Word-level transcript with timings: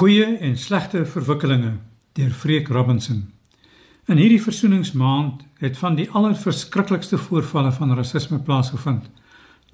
Goeie 0.00 0.38
en 0.40 0.54
slegte 0.56 1.02
verwikkelinge 1.04 1.74
deur 2.16 2.30
Freek 2.32 2.70
Robinson. 2.72 3.18
In 4.08 4.16
hierdie 4.16 4.40
versoeningsmaand 4.40 5.42
het 5.60 5.76
van 5.76 5.98
die 5.98 6.06
allerverskriklikste 6.16 7.18
voorvalle 7.20 7.72
van 7.76 7.92
rasisme 7.98 8.38
plaasgevind. 8.46 9.10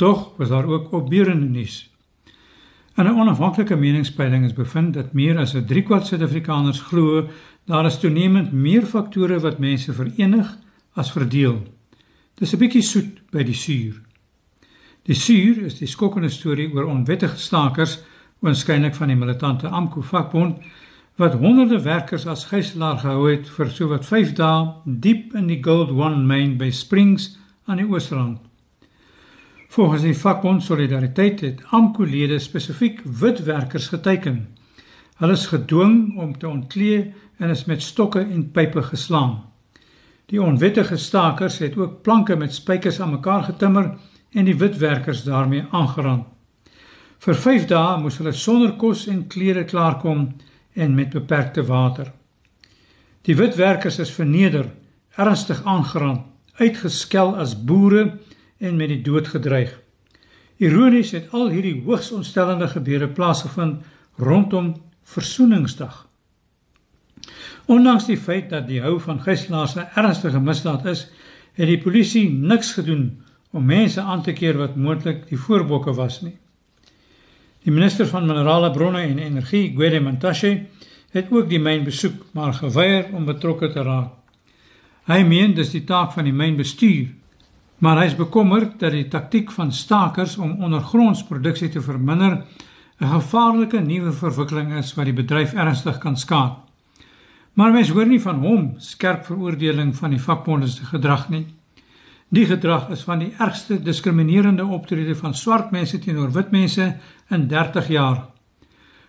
Tog 0.03 0.25
was 0.41 0.51
daar 0.51 0.67
ook 0.67 0.91
opbeurende 0.99 1.47
nuus. 1.47 1.77
In 2.97 3.07
'n 3.07 3.21
onafhanklike 3.21 3.77
meningspeiling 3.77 4.45
is 4.45 4.53
bevind 4.53 4.95
dat 4.95 5.13
meer 5.13 5.39
as 5.39 5.55
'n 5.55 5.65
driekwart 5.65 6.07
Suid-Afrikaners 6.07 6.81
glo 6.81 7.29
daar 7.65 7.87
is 7.87 7.99
toenemend 7.99 8.53
meer 8.53 8.83
faktore 8.83 9.41
wat 9.41 9.59
mense 9.59 9.93
verenig 9.93 10.59
as 10.93 11.13
verdeel. 11.13 11.63
Dis 12.35 12.53
'n 12.53 12.59
bietjie 12.59 12.83
soet 12.83 13.31
by 13.31 13.43
die 13.43 13.55
suur. 13.55 14.03
Die 15.03 15.15
suur 15.15 15.65
is 15.65 15.79
die 15.79 15.89
skokkende 15.89 16.29
storie 16.29 16.73
oor 16.75 16.85
onwettige 16.85 17.37
stakers 17.37 17.99
waarskynlik 18.47 18.95
van 18.95 19.11
die 19.11 19.19
militante 19.19 19.69
AMKU 19.69 20.03
vakbond 20.07 20.63
wat 21.19 21.39
honderde 21.41 21.81
werkers 21.83 22.27
as 22.31 22.45
gijslaer 22.51 22.99
gehou 23.01 23.25
het 23.31 23.49
vir 23.57 23.71
sowat 23.73 24.05
5 24.07 24.35
dae 24.39 24.67
diep 24.85 25.35
in 25.35 25.49
die 25.51 25.59
Gold 25.65 25.91
One 25.91 26.23
mine 26.29 26.55
by 26.61 26.69
Springs 26.71 27.33
aan 27.67 27.81
die 27.81 27.87
Oosrand. 27.89 28.39
Volgens 29.73 30.05
die 30.07 30.15
vakbond 30.15 30.63
Solidariteit 30.63 31.43
het 31.43 31.65
AMKU-lede 31.75 32.39
spesifiek 32.39 33.01
wit 33.23 33.43
werkers 33.49 33.89
geteken. 33.91 34.39
Hulle 35.19 35.35
is 35.35 35.49
gedwing 35.51 36.15
om 36.21 36.37
te 36.39 36.49
ontklee 36.49 37.15
en 37.43 37.51
is 37.51 37.65
met 37.65 37.83
stokke 37.83 38.21
en 38.21 38.51
pype 38.53 38.83
geslaan. 38.93 39.41
Die 40.31 40.43
onwettige 40.43 40.97
stakers 40.97 41.59
het 41.59 41.77
ook 41.77 42.03
planke 42.03 42.37
met 42.37 42.55
spykers 42.55 43.01
aan 43.01 43.17
mekaar 43.17 43.43
getimmer 43.51 43.93
en 44.33 44.45
die 44.45 44.57
wit 44.57 44.79
werkers 44.79 45.25
daarmee 45.25 45.67
aangerand. 45.71 46.36
Vir 47.27 47.35
5 47.35 47.65
dae 47.67 47.95
moes 47.99 48.21
hulle 48.21 48.31
sonder 48.39 48.77
kos 48.79 49.01
en 49.11 49.25
klere 49.27 49.65
klaarkom 49.67 50.21
en 50.79 50.93
met 50.95 51.11
beperkte 51.11 51.65
water. 51.67 52.13
Die 53.27 53.35
wit 53.35 53.57
werkers 53.59 53.99
is 54.05 54.13
verneder, 54.15 54.69
ernstig 55.19 55.65
aangerand, 55.67 56.23
uitgeskel 56.61 57.35
as 57.35 57.57
boere 57.59 58.05
en 58.63 58.79
met 58.79 58.95
die 58.95 59.01
dood 59.03 59.33
gedreig. 59.33 59.75
Ironies 60.63 61.11
het 61.19 61.35
al 61.35 61.51
hierdie 61.51 61.81
hoogs 61.83 62.13
ontstellende 62.15 62.71
gebeure 62.71 63.11
plaasgevind 63.11 63.83
rondom 64.23 64.77
Versoeningsdag. 65.03 66.05
Ondanks 67.67 68.07
die 68.07 68.21
feit 68.23 68.53
dat 68.55 68.71
die 68.71 68.83
hou 68.87 69.01
van 69.03 69.21
gijslaers 69.27 69.75
'n 69.75 69.91
ernstige 69.99 70.41
misdaad 70.41 70.87
is, 70.87 71.09
het 71.59 71.67
die 71.67 71.83
polisie 71.83 72.31
niks 72.31 72.73
gedoen 72.73 73.23
om 73.51 73.65
mense 73.65 74.01
aan 74.01 74.23
te 74.23 74.33
keer 74.33 74.57
wat 74.57 74.77
moontlik 74.77 75.29
die 75.29 75.39
voorbokke 75.39 75.93
was 75.93 76.23
nie. 76.23 76.39
Die 77.67 77.75
minister 77.75 78.07
van 78.07 78.29
Minerale 78.29 78.71
Bronne 78.71 79.01
en 79.03 79.19
Energie, 79.19 79.73
Gwede 79.75 79.99
Mantashe, 80.01 80.51
het 81.11 81.33
ook 81.35 81.49
die 81.51 81.59
myn 81.59 81.83
besoek, 81.83 82.21
maar 82.39 82.53
geweier 82.55 83.09
om 83.11 83.25
betrokke 83.27 83.73
te 83.75 83.83
raak. 83.83 84.13
Hy 85.11 85.25
meen 85.27 85.57
dis 85.57 85.73
die 85.75 85.83
taak 85.89 86.13
van 86.15 86.29
die 86.29 86.35
mynbestuur, 86.35 87.09
maar 87.83 87.99
hy 87.99 88.05
is 88.13 88.15
bekommerd 88.15 88.77
dat 88.79 88.95
die 88.95 89.09
taktik 89.11 89.51
van 89.51 89.75
stakers 89.75 90.37
om 90.39 90.63
ondergrondsproduksie 90.63 91.73
te 91.75 91.83
verminder 91.83 92.45
'n 93.01 93.11
gevaarlike 93.17 93.81
nuwe 93.81 94.13
verwikkeling 94.13 94.73
is 94.79 94.95
wat 94.95 95.11
die 95.11 95.19
bedryf 95.23 95.53
ernstig 95.55 95.99
kan 95.99 96.17
skaad. 96.17 96.63
Maar 97.55 97.73
mens 97.73 97.91
hoor 97.91 98.07
nie 98.07 98.21
van 98.21 98.39
hom 98.47 98.75
skerp 98.79 99.25
veroordeling 99.25 99.97
van 99.97 100.11
die 100.11 100.23
vakbonde 100.23 100.69
se 100.69 100.85
gedrag 100.85 101.29
nie. 101.29 101.47
Die 102.29 102.47
gedrag 102.47 102.89
is 102.91 103.05
van 103.07 103.21
die 103.23 103.33
ergste 103.39 103.79
diskriminerende 103.83 104.65
optrede 104.65 105.15
van 105.15 105.35
swart 105.35 105.71
mense 105.71 105.99
teenoor 106.03 106.33
wit 106.35 106.51
mense 106.51 106.87
in 107.31 107.47
30 107.49 107.89
jaar. 107.89 108.25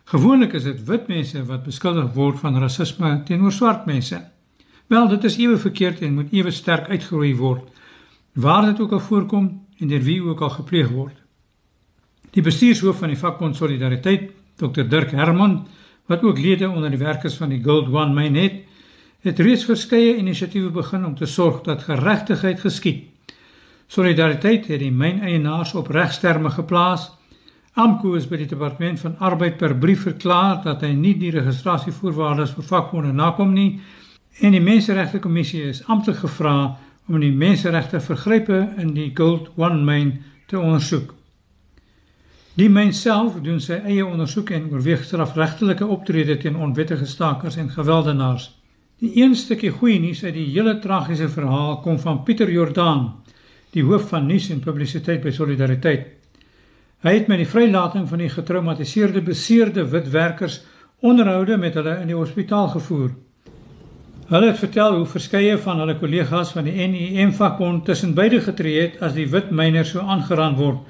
Gewoonlik 0.07 0.53
is 0.53 0.63
dit 0.63 0.83
wit 0.85 1.07
mense 1.09 1.41
wat 1.45 1.63
beskuldig 1.65 2.11
word 2.13 2.37
van 2.39 2.59
rasisme 2.61 3.23
teenoor 3.25 3.51
swart 3.51 3.85
mense. 3.89 4.19
Wel, 4.87 5.07
dit 5.07 5.23
is 5.23 5.37
ewe 5.41 5.57
verkeerd 5.57 6.01
en 6.05 6.13
moet 6.13 6.31
ewe 6.31 6.51
sterk 6.51 6.89
uitgeroei 6.89 7.33
word 7.35 7.73
waar 8.37 8.65
dit 8.69 8.79
ook 8.79 8.91
al 8.93 9.01
voorkom 9.01 9.47
en 9.81 9.89
deur 9.89 10.03
wie 10.05 10.21
ook 10.21 10.41
al 10.45 10.53
gepleeg 10.53 10.91
word. 10.93 11.15
Die 12.37 12.43
bestuurshoof 12.45 12.99
van 13.01 13.09
die 13.09 13.17
vakbond 13.17 13.57
Solidariteit, 13.57 14.29
Dr 14.61 14.85
Dirk 14.85 15.11
Herman, 15.11 15.63
wat 16.05 16.21
ook 16.21 16.37
lede 16.37 16.69
onder 16.69 16.93
die 16.93 17.01
werkers 17.01 17.33
van 17.41 17.49
die 17.49 17.63
Gold 17.63 17.89
One 17.89 18.13
Mine 18.13 18.39
het, 18.39 18.59
het 19.25 19.39
reeds 19.39 19.65
verskeie 19.65 20.15
inisiatiewe 20.17 20.69
begin 20.71 21.05
om 21.05 21.15
te 21.15 21.25
sorg 21.25 21.61
dat 21.61 21.83
geregtigheid 21.83 22.59
geskied. 22.59 23.05
Solidariteit 23.87 24.67
het 24.67 24.79
die 24.79 24.91
myneienaars 24.91 25.73
op 25.73 25.87
regsterme 25.87 26.49
geplaas. 26.49 27.11
AMKU 27.73 28.15
is 28.17 28.27
by 28.27 28.39
die 28.41 28.49
departement 28.49 28.99
van 28.99 29.15
arbeid 29.19 29.57
per 29.57 29.75
brief 29.77 30.01
verklaar 30.03 30.63
dat 30.63 30.81
hy 30.83 30.91
nie 30.97 31.13
die 31.17 31.31
registrasievoorwaardes 31.31 32.55
vir 32.57 32.67
vakbonde 32.67 33.13
nakom 33.13 33.53
nie 33.53 33.79
en 34.41 34.53
die 34.53 34.61
menseregte 34.61 35.21
kommissie 35.21 35.63
is 35.69 35.83
amptelik 35.85 36.19
gevra 36.25 36.57
om 37.07 37.19
die 37.21 37.31
menseregte 37.31 38.01
vergrype 38.03 38.59
in 38.81 38.91
die 38.97 39.11
Gold 39.15 39.49
One 39.55 39.79
mine 39.85 40.19
te 40.47 40.59
ondersoek. 40.59 41.13
Die 42.57 42.69
myn 42.73 42.93
self 42.93 43.37
doen 43.45 43.59
sy 43.61 43.77
eie 43.85 44.05
ondersoek 44.05 44.51
en 44.57 44.69
oorweeg 44.71 45.03
strafregtelike 45.05 45.85
optrede 45.85 46.39
teen 46.41 46.57
onwettige 46.57 47.05
stakers 47.05 47.57
en 47.61 47.69
gewelddenaars. 47.69 48.49
Die 48.97 49.11
een 49.21 49.35
stukkie 49.37 49.69
goeie 49.69 49.99
nuus 50.01 50.23
uit 50.25 50.33
die 50.33 50.47
hele 50.55 50.79
tragiese 50.81 51.27
verhaal 51.29 51.75
kom 51.83 51.99
van 52.01 52.23
Pieter 52.25 52.49
Jordaan, 52.49 53.03
die 53.75 53.83
hoof 53.85 54.07
van 54.09 54.25
nuus 54.25 54.47
en 54.49 54.63
publisiteit 54.63 55.21
by 55.21 55.29
Solidariteit. 55.35 56.07
Hy 57.05 57.13
het 57.13 57.27
met 57.29 57.43
die 57.43 57.49
vrylating 57.49 58.07
van 58.09 58.23
die 58.23 58.31
getraumatiseerde 58.33 59.21
beseerde 59.21 59.85
wit 59.91 60.09
werkers 60.09 60.63
onderhoude 61.05 61.59
met 61.61 61.77
hulle 61.77 61.93
in 62.01 62.09
die 62.09 62.17
hospitaal 62.17 62.71
gevoer. 62.73 63.11
Hulle 64.31 64.49
het 64.49 64.63
vertel 64.65 64.97
hoe 64.97 65.05
verskeie 65.05 65.59
van 65.61 65.83
hulle 65.83 65.99
kollegas 66.01 66.55
van 66.57 66.65
die 66.65 66.87
NEM 66.89 67.35
vakbond 67.37 67.85
tussen 67.85 68.17
beide 68.17 68.41
getree 68.41 68.81
het 68.81 68.97
as 69.05 69.13
die 69.13 69.27
wit 69.29 69.53
myners 69.53 69.93
so 69.93 70.01
aangeraan 70.01 70.57
word, 70.57 70.81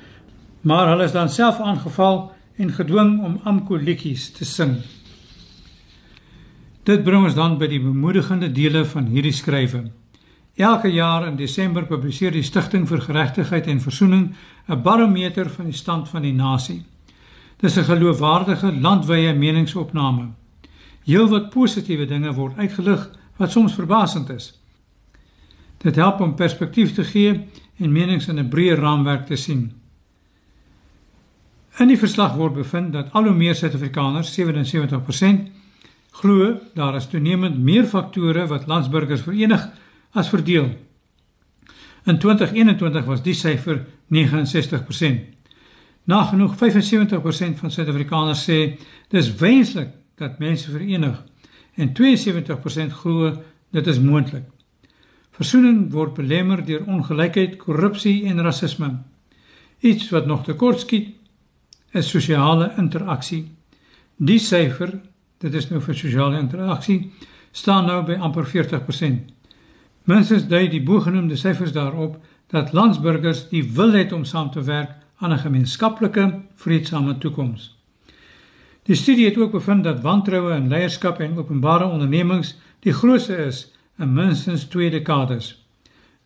maar 0.63 0.94
hulle 0.94 1.12
is 1.12 1.17
dan 1.17 1.28
self 1.28 1.59
aangeval 1.59 2.29
en 2.56 2.72
gedwing 2.72 3.17
om 3.19 3.41
amko 3.44 3.75
liedjies 3.75 4.31
te 4.40 4.47
sing. 4.47 4.78
Dit 6.87 7.03
bring 7.03 7.25
ons 7.27 7.35
dan 7.35 7.57
by 7.59 7.67
die 7.67 7.81
bemoedigende 7.83 8.47
dele 8.55 8.85
van 8.87 9.09
hierdie 9.11 9.35
skrywe. 9.35 9.81
Elke 10.55 10.87
jaar 10.87 11.25
in 11.27 11.35
Desember 11.35 11.83
publiseer 11.85 12.31
die 12.31 12.45
Stichting 12.47 12.85
vir 12.87 13.01
Geregtigheid 13.03 13.67
en 13.67 13.81
Versoening 13.83 14.35
'n 14.69 14.81
barometer 14.81 15.49
van 15.49 15.65
die 15.65 15.75
stand 15.75 16.07
van 16.09 16.21
die 16.21 16.33
nasie. 16.33 16.85
Dis 17.59 17.77
'n 17.77 17.83
geloofwaardige 17.83 18.71
landwyse 18.71 19.33
meningsopname. 19.33 20.31
Heelwat 21.03 21.49
positiewe 21.49 22.05
dinge 22.05 22.33
word 22.33 22.57
uitgelig 22.57 23.09
wat 23.37 23.51
soms 23.51 23.73
verbasend 23.73 24.29
is. 24.29 24.59
Dit 25.77 25.95
help 25.95 26.21
om 26.21 26.35
perspektief 26.35 26.93
te 26.93 27.03
gee 27.03 27.47
en 27.77 27.91
menings 27.91 28.27
in 28.27 28.39
'n 28.39 28.49
breër 28.49 28.79
raamwerk 28.79 29.25
te 29.25 29.35
sien. 29.35 29.71
In 31.79 31.87
die 31.87 31.97
verslag 31.97 32.35
word 32.35 32.53
bevind 32.53 32.93
dat 32.93 33.11
al 33.11 33.23
hoe 33.23 33.33
meer 33.33 33.55
Suid-Afrikaners, 33.55 34.33
77%, 34.33 35.56
glo 36.17 36.57
daar 36.73 36.95
is 36.97 37.07
toenemend 37.11 37.59
meer 37.61 37.85
faktore 37.85 38.47
wat 38.50 38.67
landsburgers 38.67 39.22
verenig 39.22 39.67
as 40.17 40.29
verdeel. 40.29 40.72
In 42.07 42.17
2021 42.19 43.05
was 43.05 43.22
die 43.22 43.35
syfer 43.35 43.83
69%. 44.13 45.19
Nagenoeg 46.07 46.55
75% 46.55 47.59
van 47.59 47.72
Suid-Afrikaners 47.72 48.45
sê 48.47 48.59
dis 49.11 49.33
wenslik 49.41 49.91
dat 50.17 50.39
mense 50.39 50.72
verenig 50.72 51.19
en 51.75 51.91
72% 51.94 52.95
glo 53.01 53.34
dit 53.75 53.88
is 53.88 53.99
moontlik. 53.99 54.47
Versoening 55.38 55.91
word 55.94 56.16
belemmer 56.17 56.63
deur 56.66 56.88
ongelykheid, 56.89 57.59
korrupsie 57.61 58.25
en 58.25 58.41
rasisme. 58.41 58.89
Iets 59.85 60.09
wat 60.09 60.25
nog 60.25 60.47
tekortskiet 60.47 61.13
is 61.94 62.09
sosiale 62.09 62.72
interaksie. 62.81 63.44
Die 64.17 64.39
syfer 64.41 64.95
dit 65.39 65.53
is 65.53 65.69
nou 65.69 65.81
vir 65.81 65.95
sosiale 65.95 66.39
interaksie, 66.39 67.11
staan 67.51 67.85
nou 67.85 68.01
by 68.05 68.17
amper 68.22 68.45
40%. 68.45 69.34
Minstens 70.07 70.47
dui 70.47 70.67
die 70.72 70.84
bogenoemde 70.84 71.35
syfers 71.35 71.73
daarop 71.75 72.17
dat 72.53 72.73
landsburgers 72.73 73.47
die 73.49 73.63
wil 73.75 73.91
het 73.93 74.13
om 74.16 74.25
saam 74.25 74.51
te 74.51 74.63
werk 74.63 74.95
aan 75.19 75.34
'n 75.34 75.43
gemeenskaplike, 75.45 76.41
vredesame 76.55 77.17
toekoms. 77.17 77.75
Die 78.84 78.95
studie 78.95 79.25
het 79.25 79.37
ook 79.37 79.51
bevind 79.51 79.84
dat 79.84 80.01
wantroue 80.01 80.55
in 80.55 80.67
leierskap 80.67 81.19
en 81.19 81.37
openbare 81.37 81.85
ondernemings 81.85 82.55
die 82.79 82.93
grootste 82.93 83.35
is 83.35 83.73
in 83.99 84.13
minstens 84.13 84.63
2 84.63 84.90
dekades. 84.90 85.66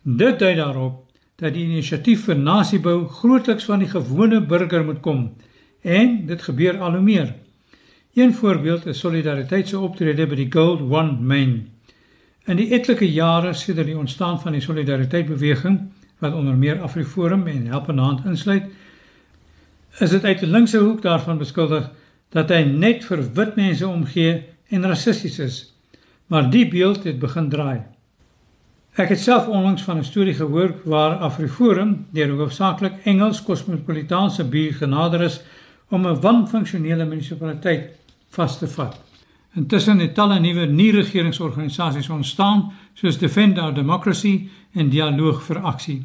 Dit 0.02 0.38
dui 0.38 0.54
daarop 0.54 1.10
dat 1.36 1.54
die 1.54 1.64
inisiatief 1.64 2.24
vir 2.24 2.36
nasiebou 2.38 3.08
grootliks 3.08 3.64
van 3.64 3.78
die 3.78 3.88
gewone 3.88 4.40
burger 4.46 4.84
moet 4.84 5.00
kom 5.00 5.32
en 5.82 6.26
dit 6.26 6.42
gebeur 6.42 6.78
al 6.78 6.92
hoe 6.92 7.02
meer. 7.02 7.34
Een 8.14 8.34
voorbeeld 8.34 8.86
is 8.86 8.98
solidariteit 8.98 9.68
se 9.68 9.78
optrede 9.78 10.26
by 10.28 10.36
die 10.36 10.50
Gold 10.52 10.82
One 10.84 11.14
Main. 11.24 11.52
In 12.44 12.58
die 12.60 12.66
etlike 12.76 13.06
jare 13.08 13.54
sedert 13.56 13.88
die 13.88 13.96
ontstaan 13.96 14.36
van 14.40 14.52
die 14.52 14.60
solidariteit 14.60 15.30
beweging 15.30 15.78
wat 16.20 16.34
onder 16.36 16.52
meer 16.52 16.82
Afriforum 16.84 17.46
en 17.48 17.70
Helpende 17.72 18.02
Hand 18.02 18.26
insluit, 18.28 18.66
is 19.98 20.10
dit 20.10 20.24
uit 20.24 20.42
'n 20.42 20.50
linkse 20.50 20.78
hoek 20.78 21.00
daarvan 21.02 21.38
beskuldig 21.38 21.88
dat 22.36 22.48
hy 22.48 22.60
net 22.64 23.04
vir 23.04 23.22
wit 23.32 23.56
mense 23.56 23.88
omgee 23.88 24.44
en 24.68 24.86
rassisties 24.86 25.38
is. 25.38 25.74
Maar 26.26 26.50
die 26.50 26.68
beeld 26.68 27.04
het 27.04 27.18
begin 27.18 27.48
draai. 27.48 27.80
Ek 28.94 29.08
het 29.08 29.20
self 29.20 29.48
onlangs 29.48 29.82
van 29.82 29.98
'n 29.98 30.04
storie 30.04 30.34
gehoor 30.34 30.74
waar 30.84 31.16
Afriforum 31.16 32.06
deur 32.10 32.36
hoofsaaklik 32.36 32.92
Engels 33.04 33.42
kosmopolitaanse 33.42 34.44
buur 34.44 34.74
genader 34.74 35.20
is 35.20 35.40
om 35.88 36.06
'n 36.06 36.20
wanfunksionele 36.20 37.04
munisipaliteit 37.04 38.01
vas 38.36 38.58
te 38.58 38.68
vat. 38.68 38.96
Intussen 39.54 40.00
het 40.00 40.14
talle 40.16 40.38
nuwe 40.40 40.66
nie-regeringsorganisasies 40.66 42.08
ontstaan 42.08 42.70
soos 42.94 43.18
Defend 43.20 43.58
Our 43.58 43.74
Democracy 43.74 44.48
en 44.72 44.88
Dialoog 44.88 45.42
vir 45.44 45.60
Aksie. 45.60 46.00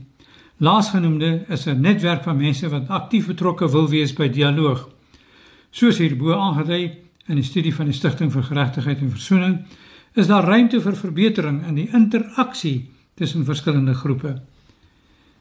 Laasgenoemde 0.57 1.45
is 1.47 1.65
'n 1.68 1.81
netwerk 1.81 2.24
van 2.24 2.38
mense 2.38 2.69
wat 2.69 2.89
aktief 2.89 3.27
betrokke 3.27 3.71
wil 3.71 3.89
wees 3.89 4.13
by 4.13 4.29
dialoog. 4.29 4.89
Soos 5.71 5.97
hierbo 5.97 6.33
aangedui 6.33 6.91
in 7.27 7.35
die 7.35 7.44
studie 7.44 7.75
van 7.75 7.85
die 7.85 7.94
Stichting 7.94 8.31
vir 8.31 8.44
Geregtigheid 8.44 9.00
en 9.00 9.12
Versoening, 9.12 9.65
is 10.13 10.27
daar 10.27 10.44
ruimte 10.44 10.81
vir 10.81 10.95
verbetering 10.95 11.68
in 11.68 11.75
die 11.75 11.89
interaksie 11.94 12.89
tussen 13.15 13.45
verskillende 13.45 13.94
groepe. 13.94 14.41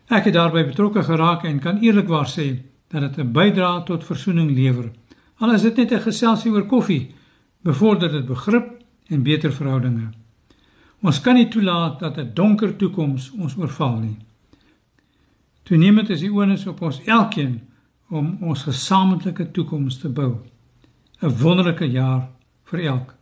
Ek 0.09 0.25
het 0.25 0.35
daarbey 0.35 0.67
betrokke 0.67 1.03
geraak 1.03 1.45
en 1.45 1.59
kan 1.59 1.81
eerlikwaar 1.83 2.29
sê 2.29 2.63
dat 2.89 3.01
dit 3.01 3.19
'n 3.19 3.33
bydrae 3.33 3.83
tot 3.85 4.05
versoening 4.05 4.51
lewer. 4.51 4.91
Al 5.39 5.53
is 5.53 5.63
dit 5.63 5.77
net 5.77 5.93
'n 5.93 6.01
geselsie 6.01 6.51
oor 6.51 6.67
koffie, 6.67 7.15
bevorder 7.63 8.11
dit 8.11 8.27
begrip 8.27 8.83
en 9.09 9.23
beter 9.23 9.53
verhoudinge. 9.53 10.11
Ons 11.03 11.21
kan 11.21 11.35
nie 11.35 11.49
toelaat 11.49 11.99
dat 12.01 12.19
'n 12.19 12.31
donker 12.35 12.77
toekoms 12.77 13.31
ons 13.31 13.57
oorval 13.57 13.99
nie. 13.99 14.17
Toenemend 15.63 16.11
is 16.11 16.21
die 16.21 16.33
onus 16.33 16.67
op 16.67 16.81
ons 16.81 17.01
elkeen 17.05 17.61
om 18.09 18.39
ons 18.41 18.63
gesamentlike 18.63 19.51
toekoms 19.51 19.99
te 19.99 20.09
bou. 20.09 20.39
'n 21.21 21.39
Wonderlike 21.39 21.91
jaar 21.91 22.29
vir 22.65 22.81
elkeen. 22.81 23.16